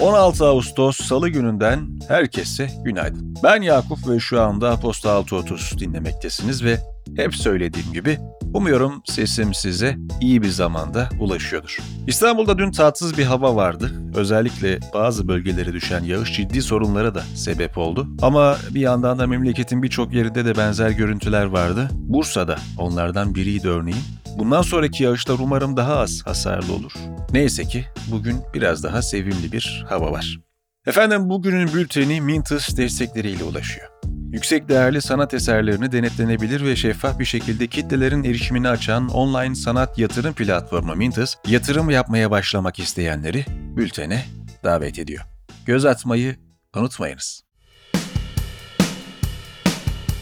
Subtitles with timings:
[0.00, 3.34] ...16 Ağustos Salı gününden herkese günaydın.
[3.42, 6.78] Ben Yakup ve şu anda Posta 630 dinlemektesiniz ve
[7.16, 8.18] hep söylediğim gibi
[8.54, 11.78] umuyorum sesim size iyi bir zamanda ulaşıyordur.
[12.06, 13.92] İstanbul'da dün tatsız bir hava vardı.
[14.14, 18.08] Özellikle bazı bölgelere düşen yağış ciddi sorunlara da sebep oldu.
[18.22, 21.88] Ama bir yandan da memleketin birçok yerinde de benzer görüntüler vardı.
[21.92, 24.02] Bursa'da onlardan biriydi örneğin.
[24.38, 26.92] Bundan sonraki yağışlar umarım daha az hasarlı olur.
[27.32, 30.40] Neyse ki bugün biraz daha sevimli bir hava var.
[30.86, 33.89] Efendim bugünün bülteni Mintus destekleriyle ulaşıyor.
[34.32, 40.34] Yüksek değerli sanat eserlerini denetlenebilir ve şeffaf bir şekilde kitlelerin erişimini açan online sanat yatırım
[40.34, 43.44] platformu Mintus, yatırım yapmaya başlamak isteyenleri
[43.76, 44.24] bültene
[44.64, 45.24] davet ediyor.
[45.66, 46.36] Göz atmayı
[46.76, 47.42] unutmayınız.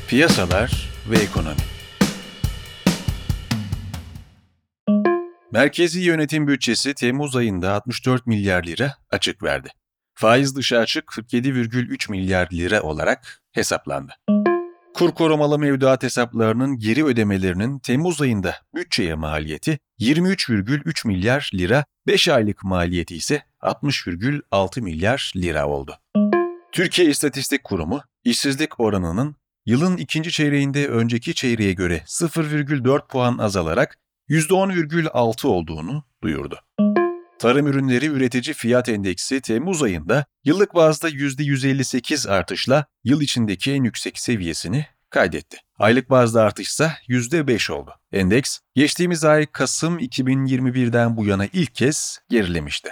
[0.08, 1.60] Piyasalar ve ekonomi
[5.52, 9.68] Merkezi yönetim bütçesi Temmuz ayında 64 milyar lira açık verdi.
[10.20, 14.12] Faiz dışı açık 47,3 milyar lira olarak hesaplandı.
[14.94, 22.64] Kur korumalı mevduat hesaplarının geri ödemelerinin Temmuz ayında bütçeye maliyeti 23,3 milyar lira, 5 aylık
[22.64, 25.98] maliyeti ise 60,6 milyar lira oldu.
[26.72, 35.46] Türkiye İstatistik Kurumu, işsizlik oranının yılın ikinci çeyreğinde önceki çeyreğe göre 0,4 puan azalarak %10,6
[35.46, 36.60] olduğunu duyurdu.
[37.38, 44.18] Tarım ürünleri üretici fiyat endeksi Temmuz ayında yıllık bazda %158 artışla yıl içindeki en yüksek
[44.18, 45.56] seviyesini kaydetti.
[45.78, 47.90] Aylık bazda artış ise %5 oldu.
[48.12, 52.90] Endeks geçtiğimiz ay Kasım 2021'den bu yana ilk kez gerilemişti.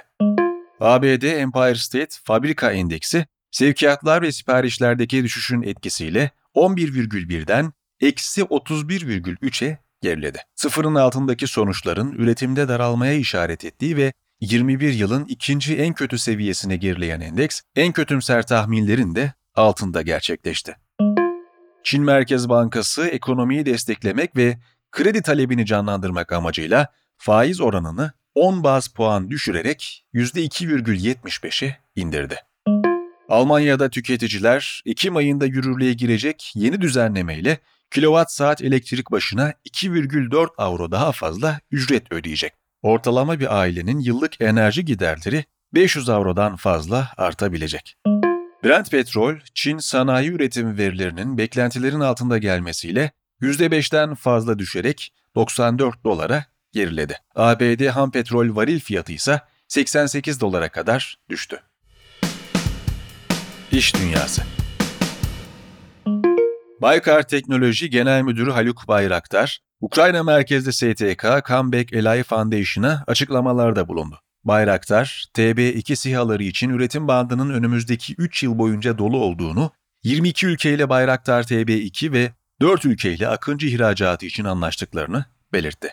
[0.80, 10.38] ABD Empire State Fabrika Endeksi sevkiyatlar ve siparişlerdeki düşüşün etkisiyle 11,1'den eksi 31,3'e geriledi.
[10.54, 17.20] Sıfırın altındaki sonuçların üretimde daralmaya işaret ettiği ve 21 yılın ikinci en kötü seviyesine gerileyen
[17.20, 20.76] endeks, en kötümser tahminlerin de altında gerçekleşti.
[21.84, 24.58] Çin Merkez Bankası ekonomiyi desteklemek ve
[24.92, 26.88] kredi talebini canlandırmak amacıyla
[27.18, 32.36] faiz oranını 10 baz puan düşürerek %2,75'e indirdi.
[33.28, 37.58] Almanya'da tüketiciler Ekim ayında yürürlüğe girecek yeni düzenlemeyle
[37.90, 42.65] kilowatt saat elektrik başına 2,4 avro daha fazla ücret ödeyecek.
[42.82, 45.44] Ortalama bir ailenin yıllık enerji giderleri
[45.74, 47.96] 500 avrodan fazla artabilecek.
[48.64, 53.10] Brent petrol, Çin sanayi üretim verilerinin beklentilerin altında gelmesiyle
[53.40, 57.18] %5'ten fazla düşerek 94 dolara geriledi.
[57.34, 61.60] ABD ham petrol varil fiyatı ise 88 dolara kadar düştü.
[63.72, 64.42] İş Dünyası
[66.82, 74.20] Baykar Teknoloji Genel Müdürü Haluk Bayraktar, Ukrayna merkezli STK Comeback Eli Foundation'a açıklamalarda bulundu.
[74.44, 79.70] Bayraktar, TB2 SİHA'ları için üretim bandının önümüzdeki 3 yıl boyunca dolu olduğunu,
[80.04, 85.88] 22 ülkeyle Bayraktar TB2 ve 4 ülkeyle Akıncı ihracatı için anlaştıklarını belirtti.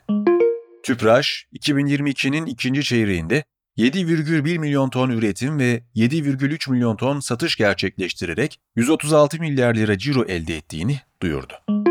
[0.84, 3.44] Tüpraş, 2022'nin ikinci çeyreğinde
[3.78, 10.58] 7,1 milyon ton üretim ve 7,3 milyon ton satış gerçekleştirerek 136 milyar lira ciro elde
[10.58, 11.83] ettiğini duyurdu.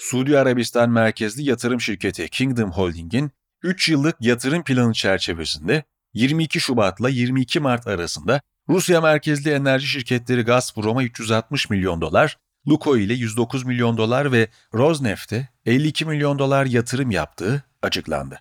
[0.00, 3.30] Suudi Arabistan merkezli yatırım şirketi Kingdom Holding'in
[3.62, 5.84] 3 yıllık yatırım planı çerçevesinde
[6.14, 12.38] 22 Şubat'la 22 Mart arasında Rusya merkezli enerji şirketleri Gazprom'a 360 milyon dolar,
[12.68, 18.40] Lukoil ile 109 milyon dolar ve Rosneft'e 52 milyon dolar yatırım yaptığı açıklandı.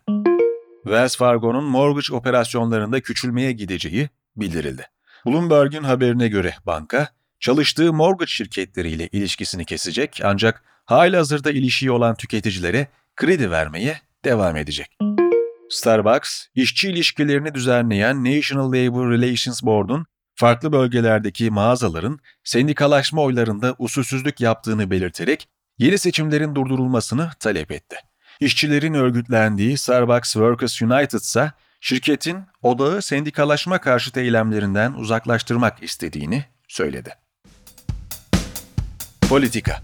[0.84, 4.86] Wells Fargo'nun mortgage operasyonlarında küçülmeye gideceği bildirildi.
[5.26, 7.08] Bloomberg'un haberine göre banka,
[7.40, 14.98] çalıştığı mortgage şirketleriyle ilişkisini kesecek ancak halihazırda ilişiği olan tüketicilere kredi vermeye devam edecek.
[15.70, 20.06] Starbucks, işçi ilişkilerini düzenleyen National Labor Relations Board'un
[20.36, 25.48] farklı bölgelerdeki mağazaların sendikalaşma oylarında usulsüzlük yaptığını belirterek
[25.78, 27.96] yeni seçimlerin durdurulmasını talep etti.
[28.40, 37.14] İşçilerin örgütlendiği Starbucks Workers United ise şirketin odağı sendikalaşma karşıtı eylemlerinden uzaklaştırmak istediğini söyledi.
[39.30, 39.82] Politika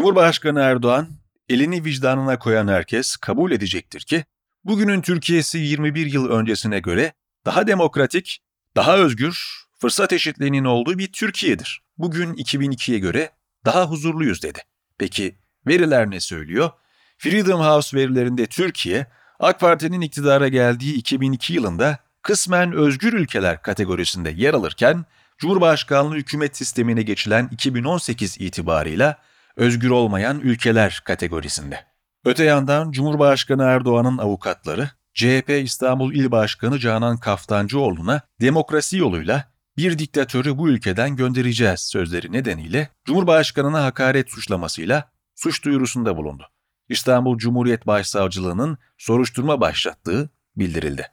[0.00, 1.08] Cumhurbaşkanı Erdoğan,
[1.48, 4.24] elini vicdanına koyan herkes kabul edecektir ki,
[4.64, 7.12] bugünün Türkiye'si 21 yıl öncesine göre
[7.46, 8.38] daha demokratik,
[8.76, 11.82] daha özgür, fırsat eşitliğinin olduğu bir Türkiye'dir.
[11.98, 13.30] Bugün 2002'ye göre
[13.64, 14.58] daha huzurluyuz dedi.
[14.98, 15.34] Peki
[15.66, 16.70] veriler ne söylüyor?
[17.18, 19.06] Freedom House verilerinde Türkiye,
[19.38, 25.04] AK Parti'nin iktidara geldiği 2002 yılında kısmen özgür ülkeler kategorisinde yer alırken,
[25.38, 29.29] Cumhurbaşkanlığı hükümet sistemine geçilen 2018 itibarıyla
[29.60, 31.80] özgür olmayan ülkeler kategorisinde.
[32.24, 39.44] Öte yandan Cumhurbaşkanı Erdoğan'ın avukatları CHP İstanbul İl Başkanı Canan Kaftancıoğlu'na demokrasi yoluyla
[39.76, 46.46] bir diktatörü bu ülkeden göndereceğiz sözleri nedeniyle Cumhurbaşkanına hakaret suçlamasıyla suç duyurusunda bulundu.
[46.88, 51.06] İstanbul Cumhuriyet Başsavcılığı'nın soruşturma başlattığı bildirildi.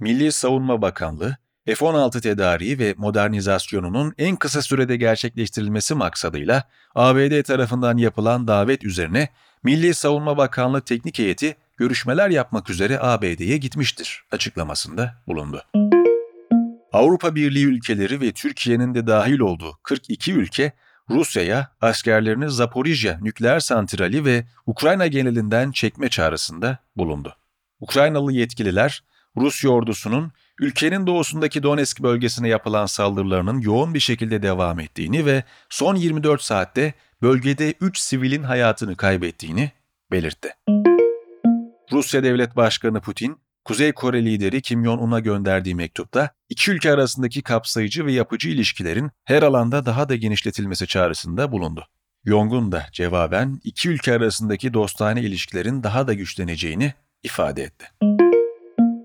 [0.00, 6.64] Milli Savunma Bakanlığı, F-16 tedariği ve modernizasyonunun en kısa sürede gerçekleştirilmesi maksadıyla
[6.94, 9.28] ABD tarafından yapılan davet üzerine
[9.62, 15.62] Milli Savunma Bakanlığı Teknik Heyeti görüşmeler yapmak üzere ABD'ye gitmiştir açıklamasında bulundu.
[16.92, 20.72] Avrupa Birliği ülkeleri ve Türkiye'nin de dahil olduğu 42 ülke
[21.10, 27.36] Rusya'ya askerlerini Zaporijya nükleer santrali ve Ukrayna genelinden çekme çağrısında bulundu.
[27.80, 29.02] Ukraynalı yetkililer
[29.36, 35.94] Rusya ordusunun ülkenin doğusundaki Donetsk bölgesine yapılan saldırılarının yoğun bir şekilde devam ettiğini ve son
[35.94, 39.70] 24 saatte bölgede 3 sivilin hayatını kaybettiğini
[40.12, 40.48] belirtti.
[41.92, 48.06] Rusya Devlet Başkanı Putin, Kuzey Kore lideri Kim Jong-un'a gönderdiği mektupta iki ülke arasındaki kapsayıcı
[48.06, 51.86] ve yapıcı ilişkilerin her alanda daha da genişletilmesi çağrısında bulundu.
[52.24, 57.86] Jong-un da cevaben iki ülke arasındaki dostane ilişkilerin daha da güçleneceğini ifade etti.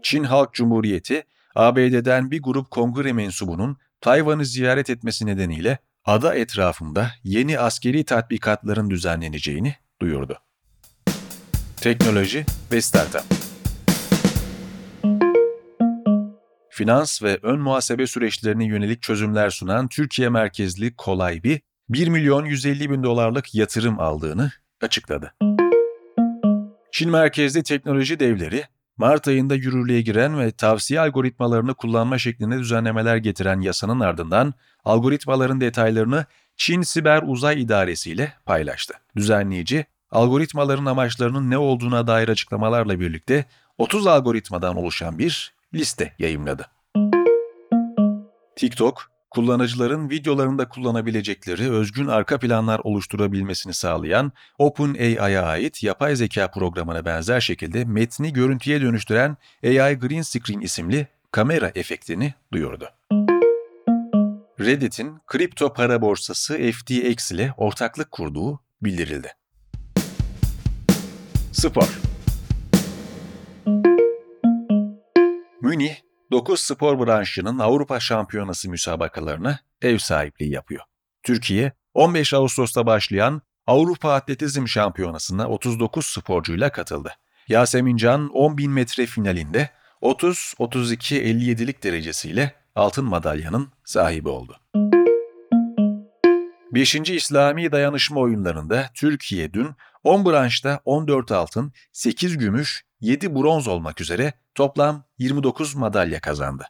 [0.03, 1.23] Çin Halk Cumhuriyeti,
[1.55, 9.75] ABD'den bir grup kongre mensubunun Tayvan'ı ziyaret etmesi nedeniyle ada etrafında yeni askeri tatbikatların düzenleneceğini
[10.01, 10.37] duyurdu.
[11.77, 13.23] Teknoloji ve Startup
[16.69, 22.89] Finans ve ön muhasebe süreçlerine yönelik çözümler sunan Türkiye merkezli Kolay bir 1 milyon 150
[22.89, 24.51] bin dolarlık yatırım aldığını
[24.81, 25.33] açıkladı.
[26.91, 28.63] Çin merkezli teknoloji devleri,
[29.01, 34.53] Mart ayında yürürlüğe giren ve tavsiye algoritmalarını kullanma şeklinde düzenlemeler getiren yasanın ardından
[34.85, 36.25] algoritmaların detaylarını
[36.57, 38.93] Çin Siber Uzay İdaresi ile paylaştı.
[39.15, 43.45] Düzenleyici, algoritmaların amaçlarının ne olduğuna dair açıklamalarla birlikte
[43.77, 46.67] 30 algoritmadan oluşan bir liste yayımladı.
[48.55, 57.41] TikTok, kullanıcıların videolarında kullanabilecekleri özgün arka planlar oluşturabilmesini sağlayan OpenAI'ya ait yapay zeka programına benzer
[57.41, 62.89] şekilde metni görüntüye dönüştüren AI Green Screen isimli kamera efektini duyurdu.
[64.59, 69.33] Reddit'in kripto para borsası FTX ile ortaklık kurduğu bildirildi.
[71.51, 71.99] Spor
[75.61, 75.95] Münih,
[76.31, 80.83] 9 spor branşının Avrupa Şampiyonası müsabakalarına ev sahipliği yapıyor.
[81.23, 87.13] Türkiye, 15 Ağustos'ta başlayan Avrupa Atletizm Şampiyonası'na 39 sporcuyla katıldı.
[87.47, 89.69] Yasemin Can 10.000 metre finalinde
[90.01, 94.57] 30-32-57'lik derecesiyle altın madalyanın sahibi oldu.
[96.71, 96.95] 5.
[96.95, 99.69] İslami Dayanışma Oyunlarında Türkiye dün
[100.03, 106.65] 10 branşta 14 altın, 8 gümüş, 7 bronz olmak üzere toplam 29 madalya kazandı.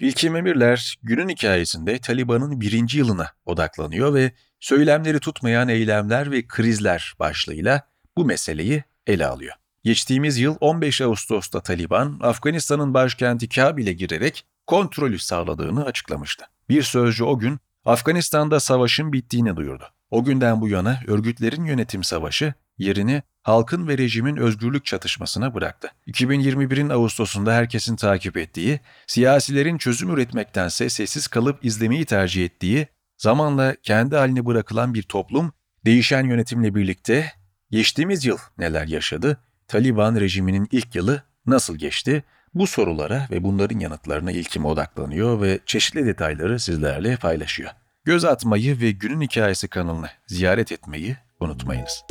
[0.00, 7.82] İlkim Emirler günün hikayesinde Taliban'ın birinci yılına odaklanıyor ve söylemleri tutmayan eylemler ve krizler başlığıyla
[8.16, 9.54] bu meseleyi ele alıyor.
[9.84, 16.44] Geçtiğimiz yıl 15 Ağustos'ta Taliban, Afganistan'ın başkenti Kabil'e girerek kontrolü sağladığını açıklamıştı.
[16.68, 19.84] Bir sözcü o gün Afganistan'da savaşın bittiğini duyurdu.
[20.10, 25.90] O günden bu yana örgütlerin yönetim savaşı yerini halkın ve rejimin özgürlük çatışmasına bıraktı.
[26.06, 32.86] 2021'in Ağustos'unda herkesin takip ettiği, siyasilerin çözüm üretmektense sessiz kalıp izlemeyi tercih ettiği,
[33.18, 35.52] zamanla kendi haline bırakılan bir toplum,
[35.84, 37.32] değişen yönetimle birlikte
[37.70, 44.32] geçtiğimiz yıl neler yaşadı, Taliban rejiminin ilk yılı nasıl geçti, bu sorulara ve bunların yanıtlarına
[44.32, 47.70] ilkim odaklanıyor ve çeşitli detayları sizlerle paylaşıyor.
[48.04, 52.04] Göz atmayı ve günün hikayesi kanalını ziyaret etmeyi unutmayınız.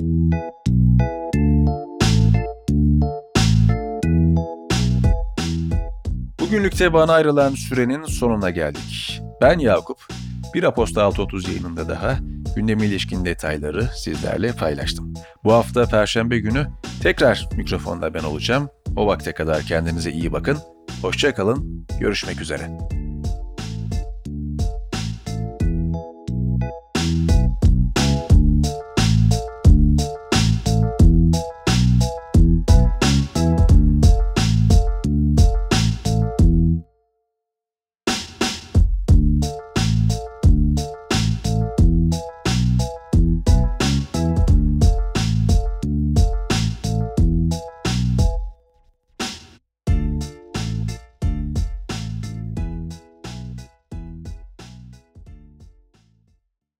[6.39, 9.21] Bugünlükte bana ayrılan sürenin sonuna geldik.
[9.41, 10.07] Ben Yakup,
[10.53, 12.17] bir Aposta 630 yayınında daha
[12.55, 15.13] gündeme ilişkin detayları sizlerle paylaştım.
[15.43, 16.67] Bu hafta Perşembe günü
[17.03, 18.69] tekrar mikrofonda ben olacağım.
[18.95, 20.57] O vakte kadar kendinize iyi bakın.
[21.01, 22.69] Hoşçakalın, görüşmek üzere.